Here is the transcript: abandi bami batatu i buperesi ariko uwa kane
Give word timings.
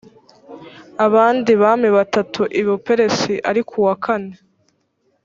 abandi 1.05 1.51
bami 1.61 1.89
batatu 1.97 2.41
i 2.59 2.61
buperesi 2.67 3.33
ariko 3.49 3.71
uwa 3.81 3.95
kane 4.03 4.33